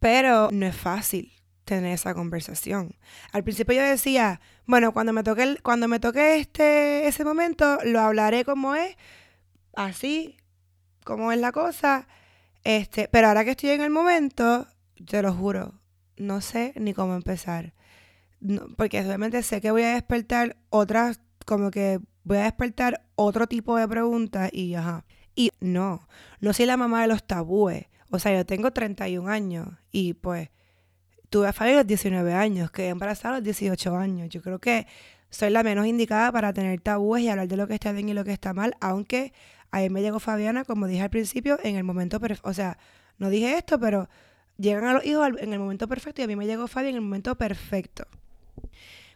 Pero 0.00 0.50
no 0.52 0.66
es 0.66 0.76
fácil 0.76 1.32
tener 1.64 1.92
esa 1.92 2.14
conversación. 2.14 2.96
Al 3.32 3.44
principio 3.44 3.76
yo 3.76 3.82
decía, 3.82 4.40
bueno, 4.66 4.92
cuando 4.92 5.12
me 5.12 5.22
toque, 5.22 5.58
cuando 5.62 5.88
me 5.88 6.00
toque 6.00 6.38
este, 6.38 7.06
ese 7.06 7.24
momento, 7.24 7.78
lo 7.84 8.00
hablaré 8.00 8.44
como 8.44 8.74
es, 8.74 8.96
así, 9.74 10.36
como 11.04 11.32
es 11.32 11.38
la 11.38 11.52
cosa. 11.52 12.08
Este, 12.64 13.08
pero 13.08 13.28
ahora 13.28 13.44
que 13.44 13.52
estoy 13.52 13.70
en 13.70 13.80
el 13.82 13.90
momento, 13.90 14.66
te 15.06 15.22
lo 15.22 15.32
juro, 15.32 15.74
no 16.16 16.40
sé 16.40 16.72
ni 16.76 16.94
cómo 16.94 17.14
empezar. 17.14 17.74
porque 18.76 19.00
obviamente 19.00 19.42
sé 19.42 19.60
que 19.60 19.70
voy 19.70 19.82
a 19.82 19.94
despertar 19.94 20.56
otras 20.70 21.20
como 21.46 21.70
que 21.70 22.00
voy 22.24 22.38
a 22.38 22.44
despertar 22.44 23.04
otro 23.16 23.46
tipo 23.46 23.76
de 23.76 23.88
preguntas 23.88 24.50
y 24.52 24.74
ajá. 24.74 25.04
Y 25.34 25.50
no, 25.60 26.06
no 26.40 26.52
soy 26.52 26.66
la 26.66 26.76
mamá 26.76 27.02
de 27.02 27.08
los 27.08 27.24
tabúes. 27.24 27.86
O 28.10 28.18
sea, 28.18 28.34
yo 28.36 28.44
tengo 28.44 28.72
31 28.72 29.30
años 29.30 29.68
y 29.90 30.14
pues 30.14 30.50
tuve 31.30 31.48
a 31.48 31.52
Fabi 31.52 31.72
a 31.72 31.76
los 31.76 31.86
19 31.86 32.34
años, 32.34 32.70
quedé 32.70 32.88
embarazada 32.88 33.36
a 33.36 33.38
los 33.38 33.44
18 33.44 33.96
años. 33.96 34.28
Yo 34.28 34.42
creo 34.42 34.58
que 34.58 34.86
soy 35.30 35.50
la 35.50 35.62
menos 35.62 35.86
indicada 35.86 36.30
para 36.30 36.52
tener 36.52 36.80
tabúes 36.80 37.22
y 37.22 37.28
hablar 37.28 37.48
de 37.48 37.56
lo 37.56 37.66
que 37.66 37.74
está 37.74 37.92
bien 37.92 38.08
y 38.10 38.14
lo 38.14 38.24
que 38.24 38.32
está 38.32 38.52
mal, 38.52 38.74
aunque 38.80 39.32
a 39.70 39.80
mí 39.80 39.88
me 39.88 40.02
llegó 40.02 40.20
Fabiana, 40.20 40.64
como 40.64 40.86
dije 40.86 41.02
al 41.02 41.10
principio, 41.10 41.58
en 41.62 41.76
el 41.76 41.84
momento 41.84 42.20
perfecto. 42.20 42.50
O 42.50 42.52
sea, 42.52 42.76
no 43.16 43.30
dije 43.30 43.56
esto, 43.56 43.80
pero 43.80 44.10
llegan 44.58 44.84
a 44.84 44.92
los 44.92 45.06
hijos 45.06 45.30
en 45.38 45.52
el 45.54 45.58
momento 45.58 45.88
perfecto 45.88 46.20
y 46.20 46.24
a 46.24 46.26
mí 46.26 46.36
me 46.36 46.46
llegó 46.46 46.68
Fabi 46.68 46.90
en 46.90 46.96
el 46.96 47.00
momento 47.00 47.34
perfecto 47.36 48.06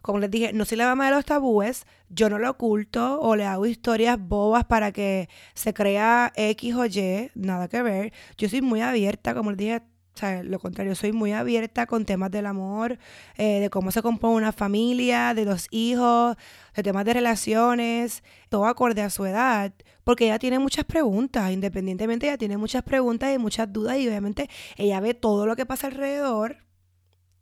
como 0.07 0.21
les 0.21 0.31
dije, 0.31 0.53
no 0.53 0.65
soy 0.65 0.79
la 0.79 0.87
mamá 0.87 1.07
de 1.07 1.17
los 1.17 1.25
tabúes, 1.25 1.85
yo 2.11 2.31
no 2.31 2.39
lo 2.39 2.49
oculto 2.49 3.21
o 3.21 3.35
le 3.35 3.45
hago 3.45 3.67
historias 3.67 4.17
bobas 4.21 4.65
para 4.65 4.93
que 4.93 5.29
se 5.53 5.75
crea 5.75 6.33
X 6.37 6.75
o 6.77 6.87
Y, 6.87 7.33
nada 7.35 7.67
que 7.67 7.83
ver. 7.83 8.13
Yo 8.39 8.49
soy 8.49 8.63
muy 8.63 8.83
abierta, 8.83 9.35
como 9.35 9.51
les 9.51 9.59
dije, 9.59 9.77
o 10.15 10.17
sea, 10.17 10.45
lo 10.45 10.61
contrario, 10.61 10.95
soy 10.95 11.11
muy 11.11 11.33
abierta 11.33 11.87
con 11.87 12.05
temas 12.05 12.31
del 12.31 12.47
amor, 12.47 13.01
eh, 13.37 13.59
de 13.59 13.69
cómo 13.69 13.91
se 13.91 14.01
compone 14.01 14.37
una 14.37 14.53
familia, 14.53 15.35
de 15.35 15.45
los 15.45 15.67
hijos, 15.73 16.37
de 16.77 16.85
temas 16.85 17.05
de 17.05 17.15
relaciones, 17.15 18.23
todo 18.49 18.67
acorde 18.67 19.03
a 19.03 19.11
su 19.11 19.27
edad, 19.27 19.73
porque 20.05 20.27
ella 20.27 20.39
tiene 20.39 20.61
muchas 20.61 20.85
preguntas, 20.85 21.51
independientemente 21.51 22.27
ella 22.29 22.39
tiene 22.39 22.59
muchas 22.59 22.85
preguntas 22.85 23.35
y 23.35 23.39
muchas 23.39 23.73
dudas 23.73 23.99
y 23.99 24.07
obviamente 24.07 24.49
ella 24.77 25.01
ve 25.01 25.15
todo 25.15 25.47
lo 25.47 25.57
que 25.57 25.67
pasa 25.67 25.89
alrededor 25.89 26.59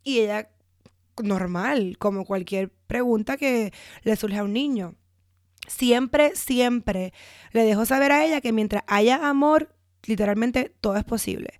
y 0.03 0.21
ella 0.21 0.49
normal, 1.23 1.97
como 1.99 2.25
cualquier 2.25 2.69
pregunta 2.87 3.37
que 3.37 3.73
le 4.03 4.15
surge 4.15 4.37
a 4.37 4.43
un 4.43 4.53
niño. 4.53 4.95
Siempre, 5.67 6.35
siempre 6.35 7.13
le 7.51 7.63
dejo 7.63 7.85
saber 7.85 8.11
a 8.11 8.23
ella 8.23 8.41
que 8.41 8.51
mientras 8.51 8.83
haya 8.87 9.27
amor, 9.27 9.75
literalmente 10.03 10.73
todo 10.81 10.97
es 10.97 11.03
posible. 11.03 11.59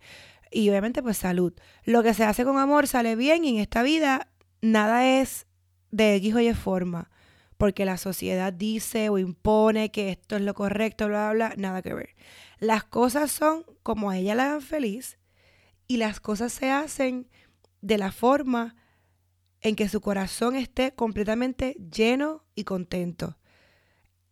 Y 0.52 0.70
obviamente 0.70 1.02
pues 1.02 1.18
salud. 1.18 1.54
Lo 1.84 2.04
que 2.04 2.14
se 2.14 2.24
hace 2.24 2.46
con 2.46 2.58
amor 2.58 2.88
sale 2.88 3.16
bien 3.16 3.44
y 3.46 3.50
en 3.50 3.58
esta 3.58 3.84
vida 3.84 4.30
nada 4.62 5.20
es 5.20 5.48
de 5.92 6.16
X 6.16 6.36
o 6.36 6.40
Y 6.40 6.54
forma. 6.54 7.10
Porque 7.58 7.86
la 7.86 7.98
sociedad 7.98 8.52
dice 8.52 9.10
o 9.10 9.18
impone 9.18 9.90
que 9.90 10.10
esto 10.10 10.36
es 10.36 10.42
lo 10.42 10.54
correcto, 10.54 11.08
bla, 11.08 11.32
bla, 11.32 11.48
bla, 11.50 11.56
nada 11.58 11.82
que 11.82 11.94
ver. 11.94 12.16
Las 12.60 12.84
cosas 12.84 13.32
son 13.32 13.66
como 13.82 14.10
a 14.10 14.18
ella 14.18 14.36
la 14.36 14.46
hagan 14.46 14.62
feliz 14.62 15.18
y 15.88 15.98
las 15.98 16.20
cosas 16.20 16.52
se 16.52 16.70
hacen 16.70 17.30
de 17.82 17.98
la 17.98 18.12
forma 18.12 18.76
en 19.66 19.76
que 19.76 19.90
su 19.90 20.00
corazón 20.00 20.56
esté 20.56 20.94
completamente 20.94 21.76
lleno 21.92 22.44
y 22.54 22.66
contento. 22.66 23.40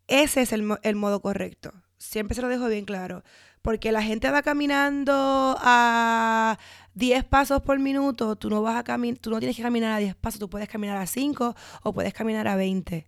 Ese 0.06 0.44
es 0.44 0.52
el, 0.54 0.62
modo 0.96 1.22
correcto. 1.24 1.74
Siempre 1.98 2.36
se 2.36 2.44
lo 2.44 2.50
dejo 2.50 2.68
bien 2.68 2.86
claro. 2.86 3.24
Porque 3.64 3.92
la 3.92 4.04
gente 4.04 4.30
va 4.30 4.44
caminando 4.44 5.56
a 5.60 6.60
10 6.94 7.24
pasos 7.24 7.64
por 7.64 7.80
minuto, 7.80 8.36
tú 8.36 8.52
no, 8.52 8.62
vas 8.62 8.76
a 8.88 8.98
tú 9.20 9.32
no 9.32 9.40
tienes 9.40 9.58
que 9.58 9.64
caminar 9.64 9.94
a 9.94 9.98
10 9.98 10.14
pasos, 10.18 10.40
tú 10.40 10.52
puedes 10.52 10.70
caminar 10.70 10.98
a 10.98 11.08
5 11.08 11.56
o 11.82 11.94
puedes 11.94 12.14
caminar 12.14 12.48
a 12.48 12.56
20. 12.56 13.08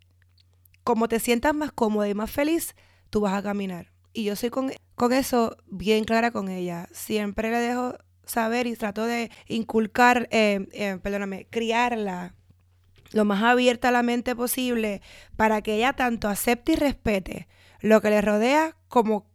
Como 0.83 1.07
te 1.07 1.19
sientas 1.19 1.53
más 1.53 1.73
cómoda 1.73 2.09
y 2.09 2.15
más 2.15 2.31
feliz, 2.31 2.75
tú 3.11 3.21
vas 3.21 3.35
a 3.35 3.43
caminar. 3.43 3.91
Y 4.13 4.23
yo 4.23 4.35
soy 4.35 4.49
con, 4.49 4.71
con 4.95 5.13
eso 5.13 5.57
bien 5.67 6.05
clara 6.05 6.31
con 6.31 6.49
ella. 6.49 6.89
Siempre 6.91 7.51
le 7.51 7.59
dejo 7.59 7.99
saber 8.25 8.67
y 8.67 8.75
trato 8.75 9.05
de 9.05 9.31
inculcar, 9.47 10.27
eh, 10.31 10.67
eh, 10.73 10.97
perdóname, 11.01 11.47
criarla 11.49 12.35
lo 13.11 13.23
más 13.25 13.43
abierta 13.43 13.89
a 13.89 13.91
la 13.91 14.03
mente 14.03 14.35
posible 14.35 15.01
para 15.35 15.61
que 15.61 15.75
ella 15.75 15.93
tanto 15.93 16.27
acepte 16.27 16.73
y 16.73 16.75
respete 16.75 17.47
lo 17.79 18.01
que 18.01 18.09
le 18.09 18.21
rodea 18.21 18.75
como 18.87 19.25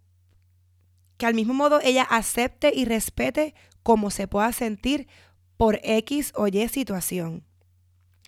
que 1.16 1.26
al 1.26 1.34
mismo 1.34 1.54
modo 1.54 1.80
ella 1.82 2.02
acepte 2.02 2.72
y 2.74 2.84
respete 2.84 3.54
cómo 3.82 4.10
se 4.10 4.26
pueda 4.26 4.52
sentir 4.52 5.08
por 5.56 5.80
X 5.82 6.32
o 6.34 6.48
Y 6.48 6.68
situación. 6.68 7.44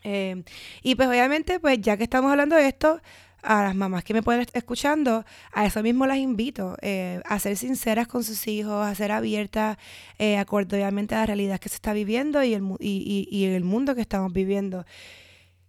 Eh, 0.05 0.43
y 0.83 0.95
pues 0.95 1.09
obviamente, 1.09 1.61
pues 1.61 1.81
ya 1.81 1.97
que 1.97 2.05
estamos 2.05 2.31
hablando 2.31 2.57
de 2.57 2.69
esto, 2.69 3.01
a 3.43 3.63
las 3.63 3.75
mamás 3.75 4.05
que 4.05 4.15
me 4.15 4.23
pueden 4.23 4.41
estar 4.41 4.59
escuchando, 4.59 5.25
a 5.53 5.67
eso 5.67 5.83
mismo 5.83 6.07
las 6.07 6.19
invito, 6.19 6.77
eh, 6.81 7.21
a 7.25 7.39
ser 7.39 7.57
sinceras 7.57 8.09
con 8.09 8.25
sus 8.25 8.47
hijos, 8.47 8.87
a 8.87 8.95
ser 8.95 9.13
abiertas, 9.13 9.79
eh, 10.19 10.39
acorde 10.39 10.85
a 10.85 10.91
la 10.91 11.27
realidad 11.27 11.59
que 11.59 11.69
se 11.69 11.77
está 11.77 11.93
viviendo 11.93 12.43
y 12.43 12.55
el, 12.55 12.63
y, 12.79 13.29
y, 13.31 13.45
el 13.45 13.65
mundo 13.65 13.95
que 13.95 14.01
estamos 14.01 14.33
viviendo. 14.33 14.85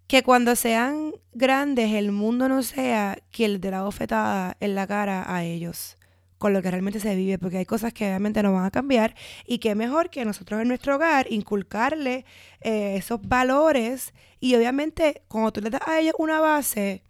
Que 0.07 0.21
cuando 0.21 0.55
sean 0.55 1.13
grandes 1.33 1.91
el 1.93 2.11
mundo 2.11 2.47
no 2.49 2.61
sea 2.61 3.17
quien 3.31 3.59
de 3.59 3.71
la 3.71 3.83
bofetada 3.83 4.57
en 4.59 4.75
la 4.75 4.85
cara 4.85 5.23
a 5.33 5.43
ellos 5.43 5.97
con 6.43 6.51
lo 6.51 6.61
que 6.61 6.69
realmente 6.69 6.99
se 6.99 7.15
vive, 7.15 7.37
porque 7.39 7.59
hay 7.59 7.65
cosas 7.65 7.93
que 7.93 8.03
obviamente 8.03 8.43
no 8.43 8.51
van 8.51 8.65
a 8.65 8.69
cambiar 8.69 9.15
y 9.45 9.59
que 9.59 9.75
mejor 9.75 10.09
que 10.09 10.25
nosotros 10.25 10.61
en 10.61 10.67
nuestro 10.67 10.97
hogar 10.97 11.25
inculcarle 11.31 12.25
eh, 12.59 12.95
esos 12.97 13.21
valores 13.21 14.13
y 14.41 14.53
obviamente 14.55 15.21
cuando 15.29 15.53
tú 15.53 15.61
le 15.61 15.69
das 15.69 15.87
a 15.87 16.01
ellos 16.01 16.15
una 16.17 16.41
base, 16.41 17.01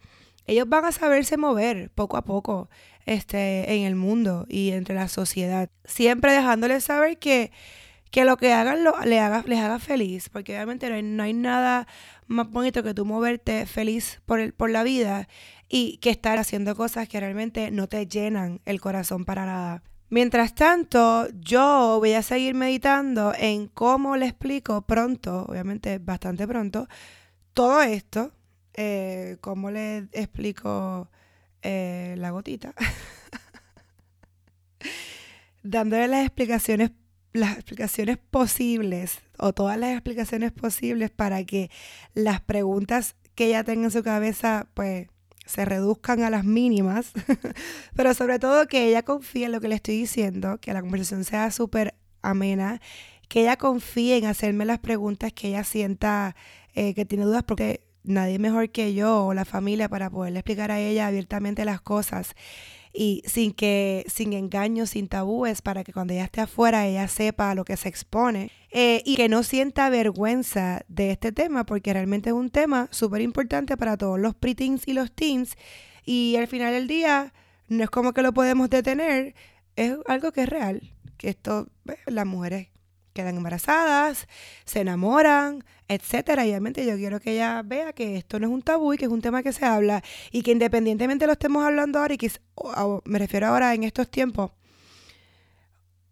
ellos 0.46 0.68
van 0.68 0.86
a 0.86 0.92
saberse 0.92 1.38
mover 1.38 1.90
poco 1.92 2.18
a 2.18 2.24
poco 2.24 2.70
este, 3.06 3.76
en 3.76 3.84
el 3.84 3.96
mundo 3.96 4.46
y 4.50 4.72
entre 4.72 4.96
la 4.96 5.08
sociedad. 5.08 5.70
Siempre 5.86 6.34
dejándoles 6.34 6.84
saber 6.84 7.18
que, 7.18 7.52
que 8.12 8.26
lo 8.26 8.38
que 8.38 8.54
hagan 8.54 8.84
lo, 8.84 8.94
les, 9.06 9.22
haga, 9.22 9.44
les 9.46 9.60
haga 9.60 9.80
feliz, 9.80 10.30
porque 10.30 10.56
obviamente 10.56 10.90
no 10.90 10.96
hay, 10.96 11.04
no 11.04 11.24
hay 11.24 11.34
nada 11.34 11.88
más 12.28 12.50
bonito 12.50 12.84
que 12.84 12.94
tú 12.94 13.06
moverte 13.06 13.66
feliz 13.66 14.22
por, 14.26 14.40
el, 14.40 14.54
por 14.54 14.70
la 14.70 14.84
vida 14.84 15.28
y 15.70 15.98
que 15.98 16.10
estar 16.10 16.38
haciendo 16.38 16.76
cosas 16.76 17.08
que 17.08 17.20
realmente 17.20 17.72
no 17.72 17.88
te 17.88 18.06
llenan 18.06 18.62
el 18.66 18.82
corazón 18.82 19.26
para 19.26 19.46
nada. 19.46 19.84
Mientras 20.10 20.54
tanto, 20.54 21.28
yo 21.40 21.98
voy 22.00 22.14
a 22.14 22.22
seguir 22.22 22.54
meditando 22.54 23.34
en 23.36 23.68
cómo 23.68 24.16
le 24.16 24.28
explico 24.28 24.84
pronto, 24.84 25.46
obviamente 25.50 25.98
bastante 25.98 26.48
pronto, 26.48 26.88
todo 27.54 27.82
esto, 27.82 28.32
eh, 28.74 29.38
cómo 29.42 29.72
le 29.72 30.10
explico 30.12 31.10
eh, 31.62 32.16
la 32.18 32.32
gotita, 32.32 32.74
dándole 35.64 36.08
las 36.08 36.26
explicaciones, 36.26 36.92
las 37.32 37.56
explicaciones 37.56 38.18
posibles 38.18 39.20
o 39.38 39.54
todas 39.54 39.78
las 39.78 39.94
explicaciones 39.94 40.52
posibles 40.52 41.12
para 41.12 41.44
que 41.44 41.70
las 42.14 42.42
preguntas 42.42 43.16
que 43.36 43.46
ella 43.46 43.64
tenga 43.64 43.86
en 43.86 43.92
su 43.92 44.04
cabeza, 44.04 44.68
pues 44.74 45.08
se 45.46 45.66
reduzcan 45.66 46.22
a 46.22 46.30
las 46.30 46.46
mínimas, 46.46 47.12
pero 47.96 48.14
sobre 48.14 48.40
todo 48.40 48.68
que 48.68 48.88
ella 48.88 49.04
confíe 49.04 49.46
en 49.46 49.52
lo 49.52 49.62
que 49.62 49.68
le 49.68 49.76
estoy 49.76 49.98
diciendo, 49.98 50.58
que 50.60 50.74
la 50.74 50.82
conversación 50.82 51.24
sea 51.24 51.52
súper 51.52 51.96
amena, 52.22 52.82
que 53.28 53.42
ella 53.42 53.58
confíe 53.58 54.18
en 54.18 54.26
hacerme 54.26 54.66
las 54.66 54.80
preguntas 54.80 55.34
que 55.34 55.50
ella 55.50 55.64
sienta 55.64 56.36
eh, 56.76 56.94
que 56.94 57.06
tiene 57.06 57.26
dudas, 57.26 57.44
porque 57.44 57.82
nadie 58.04 58.40
mejor 58.40 58.70
que 58.70 58.94
yo 58.94 59.26
o 59.26 59.34
la 59.34 59.46
familia 59.46 59.90
para 59.90 60.10
poderle 60.10 60.40
explicar 60.40 60.72
a 60.72 60.80
ella 60.80 61.08
abiertamente 61.08 61.66
las 61.66 61.82
cosas 61.82 62.36
y 62.94 63.24
sin 63.26 63.54
que, 63.54 64.06
sin 64.08 64.34
engaños, 64.34 64.92
sin 64.92 65.08
tabúes, 65.08 65.62
para 65.64 65.84
que 65.84 65.92
cuando 65.92 66.14
ella 66.14 66.26
esté 66.26 66.42
afuera 66.42 66.86
ella 66.86 67.08
sepa 67.08 67.50
a 67.50 67.56
lo 67.56 67.66
que 67.66 67.76
se 67.76 67.90
expone 67.90 68.52
eh, 68.72 69.02
y 69.04 69.16
que 69.16 69.30
no 69.30 69.42
sienta 69.42 69.90
vergüenza 69.90 70.84
de 70.88 71.12
este 71.12 71.32
tema, 71.32 71.66
porque 71.66 71.92
realmente 71.92 72.30
es 72.30 72.36
un 72.36 72.52
tema 72.52 72.88
súper 72.92 73.22
importante 73.22 73.78
para 73.78 73.98
todos 73.98 74.20
los 74.20 74.36
preteens 74.36 74.88
y 74.88 74.94
los 74.94 75.12
teens 75.12 75.56
y 76.06 76.36
al 76.38 76.48
final 76.48 76.74
del 76.74 76.88
día 76.88 77.34
no 77.68 77.84
es 77.84 77.90
como 77.90 78.14
que 78.14 78.22
lo 78.22 78.34
podemos 78.34 78.70
detener, 78.70 79.34
es 79.76 79.96
algo 80.06 80.32
que 80.32 80.44
es 80.44 80.50
real, 80.50 80.94
que 81.18 81.30
esto, 81.30 81.70
las 82.06 82.26
mujeres 82.28 82.73
quedan 83.14 83.38
embarazadas, 83.38 84.28
se 84.66 84.82
enamoran, 84.82 85.64
etcétera. 85.88 86.46
Y 86.46 86.50
obviamente 86.50 86.86
yo 86.86 86.96
quiero 86.96 87.20
que 87.20 87.34
ella 87.34 87.62
vea 87.64 87.94
que 87.94 88.18
esto 88.18 88.40
no 88.40 88.48
es 88.48 88.54
un 88.54 88.62
tabú 88.62 88.94
y 88.94 88.98
que 88.98 89.06
es 89.06 89.12
un 89.12 89.22
tema 89.22 89.44
que 89.44 89.54
se 89.54 89.66
habla 89.66 90.04
y 90.32 90.42
que 90.42 90.52
independientemente 90.52 91.26
lo 91.28 91.34
estemos 91.34 91.64
hablando 91.64 92.00
ahora 92.00 92.14
y 92.14 92.18
que 92.18 92.32
me 93.06 93.20
refiero 93.20 93.48
ahora 93.48 93.74
en 93.74 93.84
estos 93.84 94.10
tiempos, 94.10 94.52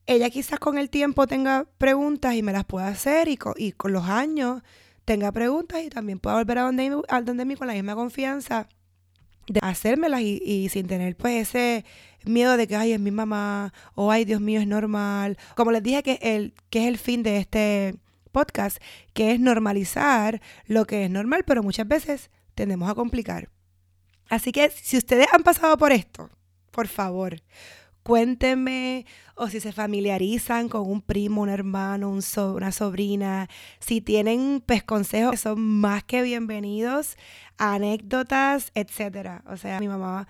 ella 0.06 0.30
quizás 0.30 0.60
con 0.60 0.78
el 0.78 0.90
tiempo 0.90 1.28
tenga 1.28 1.66
preguntas 1.78 2.36
y 2.36 2.44
me 2.44 2.54
las 2.54 2.66
pueda 2.66 2.88
hacer 2.88 3.28
y 3.28 3.38
con, 3.38 3.54
y 3.58 3.72
con 3.72 3.94
los 3.94 4.06
años 4.06 4.62
tenga 5.06 5.32
preguntas 5.32 5.82
y 5.84 5.90
también 5.90 6.20
pueda 6.20 6.38
volver 6.38 6.60
a 6.60 6.64
donde, 6.64 7.02
a 7.08 7.22
donde 7.22 7.46
mí 7.46 7.56
con 7.56 7.68
la 7.68 7.74
misma 7.74 7.96
confianza 7.96 8.68
de 9.52 9.60
hacérmelas 9.64 10.22
y, 10.22 10.70
sin 10.70 10.88
tener 10.88 11.16
pues 11.16 11.50
ese 11.50 11.86
miedo 12.26 12.58
de 12.58 12.68
que, 12.68 12.76
ay, 12.76 12.94
es 12.94 13.00
mi 13.00 13.12
mamá, 13.12 13.74
o 13.96 14.12
ay, 14.12 14.26
Dios 14.26 14.42
mío, 14.42 14.60
es 14.60 14.68
normal. 14.68 15.38
Como 15.56 15.72
les 15.72 15.84
dije 15.84 16.04
que, 16.04 16.20
el, 16.22 16.54
que 16.70 16.84
es 16.84 16.88
el 16.88 16.98
fin 16.98 17.24
de 17.24 17.38
este 17.38 17.96
podcast, 18.32 18.78
que 19.14 19.32
es 19.32 19.40
normalizar 19.40 20.42
lo 20.66 20.86
que 20.86 21.06
es 21.06 21.10
normal, 21.10 21.44
pero 21.46 21.64
muchas 21.64 21.88
veces 21.88 22.30
tendemos 22.56 22.90
a 22.90 22.96
complicar. 22.96 23.50
Así 24.30 24.52
que 24.52 24.70
si 24.70 24.98
ustedes 24.98 25.28
han 25.34 25.44
pasado 25.44 25.78
por 25.78 25.92
esto, 25.92 26.30
por 26.72 26.88
favor, 26.88 27.36
cuéntenme 28.04 29.06
o 29.36 29.48
si 29.48 29.60
se 29.60 29.72
familiarizan 29.72 30.70
con 30.70 30.90
un 30.90 31.02
primo, 31.02 31.42
un 31.42 31.50
hermano, 31.50 32.10
un 32.10 32.22
una 32.56 32.72
sobrina, 32.72 33.50
si 33.80 34.02
tienen 34.02 34.64
pues 34.66 34.84
consejos 34.84 35.40
son 35.40 35.60
más 35.62 36.04
que 36.04 36.22
bienvenidos, 36.22 37.18
anécdotas, 37.58 38.72
etcétera. 38.76 39.44
O 39.48 39.58
sea, 39.58 39.80
mi 39.80 39.88
mamá 39.88 40.28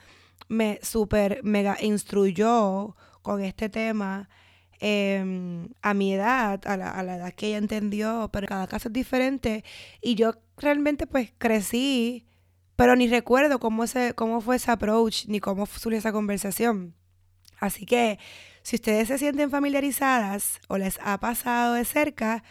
me 0.49 0.79
super 0.81 1.41
mega 1.43 1.77
instruyó 1.81 2.95
con 3.21 3.41
este 3.41 3.69
tema 3.69 4.29
em, 4.79 5.69
a 5.81 5.93
mi 5.93 6.13
edad, 6.13 6.59
a 6.65 6.77
la, 6.77 6.89
a 6.91 7.03
la, 7.03 7.17
edad 7.17 7.33
que 7.33 7.47
ella 7.47 7.57
entendió, 7.57 8.29
pero 8.33 8.47
cada 8.47 8.67
caso 8.67 8.89
es 8.89 8.93
diferente 8.93 9.63
y 10.01 10.15
yo 10.15 10.33
realmente 10.57 11.07
pues 11.07 11.33
crecí, 11.37 12.27
pero 12.75 12.95
ni 12.95 13.07
recuerdo 13.07 13.59
cómo, 13.59 13.83
ese, 13.83 14.13
cómo 14.15 14.41
fue 14.41 14.55
ese 14.57 14.71
approach 14.71 15.27
ni 15.27 15.39
cómo 15.39 15.65
surgió 15.65 15.99
esa 15.99 16.11
conversación. 16.11 16.95
Así 17.61 17.85
que 17.85 18.19
si 18.63 18.75
ustedes 18.75 19.07
se 19.07 19.17
sienten 19.17 19.49
familiarizadas 19.49 20.59
o 20.67 20.77
les 20.77 20.99
ha 21.01 21.19
pasado 21.19 21.75
de 21.75 21.85
cerca, 21.85 22.43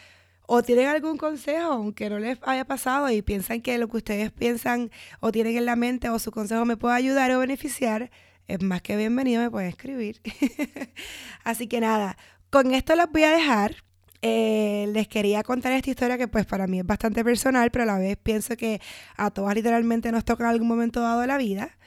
o 0.47 0.63
tienen 0.63 0.87
algún 0.89 1.17
consejo, 1.17 1.73
aunque 1.73 2.11
no 2.11 2.19
les 2.19 2.39
haya 2.43 2.65
pasado 2.65 3.09
y 3.11 3.23
piensan 3.23 3.61
que 3.61 3.79
lo 3.79 3.89
que 3.89 3.99
ustedes 3.99 4.33
piensan 4.33 4.91
o 5.21 5.31
tienen 5.31 5.57
en 5.57 5.65
la 5.65 5.77
mente 5.77 6.09
o 6.09 6.19
su 6.19 6.33
consejo 6.33 6.65
me 6.65 6.77
puede 6.77 6.97
ayudar 6.97 7.31
o 7.31 7.39
beneficiar, 7.39 8.11
es 8.49 8.61
más 8.61 8.83
que 8.83 8.97
bienvenido, 8.97 9.43
me 9.43 9.51
pueden 9.51 9.69
escribir. 9.69 10.21
Así 11.45 11.69
que 11.69 11.81
nada, 11.81 12.17
con 12.51 12.75
esto 12.75 12.97
las 12.97 13.11
voy 13.13 13.23
a 13.25 13.31
dejar. 13.31 13.77
Eh, 14.23 14.91
les 14.93 15.07
quería 15.09 15.43
contar 15.45 15.73
esta 15.73 15.89
historia 15.89 16.19
que 16.19 16.29
pues 16.29 16.47
para 16.47 16.67
mí 16.67 16.81
es 16.81 16.87
bastante 16.87 17.25
personal, 17.25 17.71
pero 17.71 17.85
a 17.85 17.87
la 17.87 17.99
vez 17.99 18.17
pienso 18.17 18.57
que 18.57 18.81
a 19.17 19.31
todas 19.31 19.55
literalmente 19.55 20.11
nos 20.13 20.25
toca 20.25 20.45
en 20.45 20.51
algún 20.51 20.69
momento 20.69 21.01
dado 21.01 21.21
de 21.21 21.29
la 21.29 21.39
vida. 21.39 21.79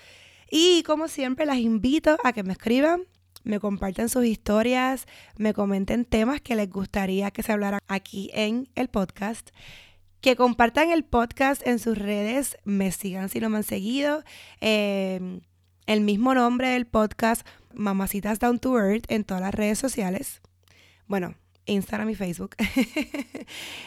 Y 0.50 0.84
como 0.84 1.10
siempre, 1.10 1.46
las 1.46 1.58
invito 1.58 2.18
a 2.24 2.32
que 2.32 2.44
me 2.44 2.54
escriban 2.54 3.04
me 3.43 3.60
compartan 3.60 4.10
sus 4.10 4.25
historias, 4.25 5.06
me 5.38 5.53
comenten 5.53 6.06
temas 6.06 6.41
que 6.41 6.56
les 6.56 6.69
gustaría 6.69 7.32
que 7.32 7.43
se 7.43 7.51
hablaran 7.51 7.79
aquí 7.88 8.29
en 8.34 8.69
el 8.75 8.88
podcast. 8.88 9.49
Que 10.21 10.36
compartan 10.36 10.91
el 10.91 11.03
podcast 11.03 11.65
en 11.67 11.79
sus 11.79 11.97
redes, 11.97 12.58
me 12.63 12.91
sigan 12.91 13.29
si 13.29 13.39
no 13.39 13.49
me 13.49 13.58
han 13.58 13.63
seguido. 13.63 14.23
Em, 14.62 15.41
el 15.86 16.01
mismo 16.01 16.34
nombre 16.34 16.69
del 16.69 16.86
podcast, 16.86 17.45
Mamacitas 17.73 18.39
Down 18.39 18.60
to 18.60 18.79
Earth, 18.79 19.06
en 19.10 19.25
todas 19.25 19.41
las 19.41 19.53
redes 19.53 19.79
sociales. 19.79 20.41
Bueno, 21.08 21.36
Instagram 21.65 22.10
y 22.10 22.15
Facebook. 22.15 22.56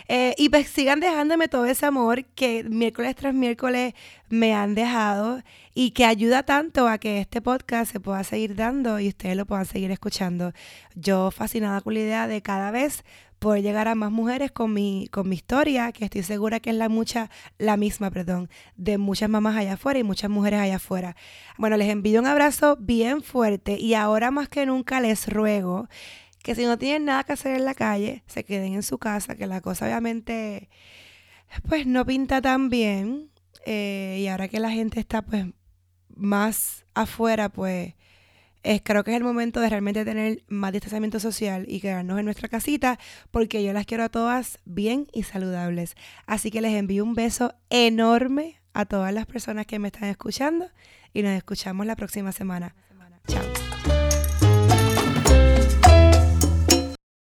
Eh, 0.09 0.35
y 0.39 0.51
pues 0.51 0.69
sigan 0.69 1.01
dejándome 1.01 1.49
todo 1.49 1.67
ese 1.67 1.85
amor 1.85 2.25
que 2.25 2.63
miércoles 2.63 3.17
tras 3.17 3.35
miércoles 3.35 3.95
me 4.29 4.55
han 4.55 4.77
dejado 4.77 5.43
y 5.75 5.91
que 5.91 6.05
ayuda 6.05 6.45
tanto 6.45 6.87
a 6.87 6.99
que 6.99 7.21
este 7.21 7.41
podcast 7.41 7.91
se 7.91 7.99
pueda 7.99 8.23
seguir 8.23 8.55
dando 8.55 9.01
y 9.01 9.09
ustedes 9.09 9.37
lo 9.37 9.47
puedan 9.47 9.67
seguir 9.67 9.91
escuchando. 9.91 10.53
Yo 10.95 11.33
fascinada 11.33 11.81
con 11.81 11.95
la 11.95 12.01
idea 12.01 12.29
de 12.29 12.41
cada 12.41 12.71
vez 12.71 13.03
poder 13.39 13.63
llegar 13.63 13.89
a 13.89 13.95
más 13.95 14.11
mujeres 14.11 14.51
con 14.51 14.73
mi, 14.73 15.09
con 15.11 15.29
mi 15.29 15.37
historia, 15.37 15.93
que 15.93 16.05
estoy 16.05 16.23
segura 16.23 16.61
que 16.61 16.71
es 16.71 16.77
la 16.77 16.89
mucha, 16.89 17.31
la 17.59 17.77
misma, 17.77 18.11
perdón, 18.11 18.49
de 18.77 18.99
muchas 18.99 19.29
mamás 19.29 19.57
allá 19.57 19.75
afuera 19.75 19.99
y 19.99 20.03
muchas 20.03 20.31
mujeres 20.31 20.61
allá 20.61 20.77
afuera. 20.77 21.17
Bueno, 21.59 21.77
les 21.77 21.91
envío 21.91 22.21
un 22.21 22.27
abrazo 22.27 22.77
bien 22.81 23.23
fuerte 23.23 23.79
y 23.79 23.95
ahora 23.95 24.31
más 24.31 24.49
que 24.49 24.67
nunca 24.67 25.01
les 25.01 25.29
ruego 25.29 25.89
que 26.47 26.55
si 26.55 26.65
no 26.65 26.79
tienen 26.79 27.07
nada 27.07 27.25
que 27.25 27.33
hacer 27.33 27.57
en 27.57 27.65
la 27.65 27.75
calle, 27.75 28.23
se 28.29 28.45
queden 28.45 28.75
en 28.75 28.85
su 28.85 28.99
casa, 28.99 29.35
que 29.35 29.49
la 29.49 29.61
cosa 29.61 29.85
obviamente 29.85 30.69
pues 31.69 31.89
no 31.89 32.07
pinta 32.07 32.41
tan 32.41 32.71
bien. 32.71 33.33
Eh, 33.65 34.19
y 34.21 34.29
ahora 34.29 34.47
que 34.47 34.61
la 34.61 34.71
gente 34.71 35.01
está 35.01 35.23
pues 35.23 35.47
más 36.15 36.85
afuera, 36.95 37.49
pues 37.49 37.95
es, 38.63 38.81
creo 38.85 39.03
que 39.03 39.11
es 39.11 39.17
el 39.17 39.25
momento 39.25 39.59
de 39.59 39.69
realmente 39.69 40.05
tener 40.05 40.45
más 40.47 40.71
distanciamiento 40.71 41.19
social 41.19 41.65
y 41.67 41.81
quedarnos 41.81 42.17
en 42.17 42.27
nuestra 42.27 42.47
casita, 42.47 43.01
porque 43.33 43.65
yo 43.65 43.73
las 43.73 43.85
quiero 43.85 44.05
a 44.05 44.09
todas 44.09 44.61
bien 44.65 45.09
y 45.13 45.25
saludables. 45.25 45.97
Así 46.27 46.53
que 46.53 46.61
les 46.61 46.75
envío 46.75 47.03
un 47.03 47.15
beso 47.15 47.57
enorme 47.71 48.61
a 48.73 48.85
todas 48.85 49.13
las 49.13 49.27
personas 49.27 49.67
que 49.67 49.81
me 49.81 49.89
están 49.89 50.11
escuchando 50.11 50.71
y 51.13 51.23
nos 51.23 51.33
escuchamos 51.33 51.87
la 51.87 51.97
próxima 51.97 52.31
semana. 52.31 52.77
Chao. 53.27 53.66